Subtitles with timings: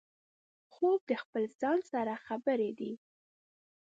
[0.73, 2.91] خوب د خپل ځان سره خبرې دي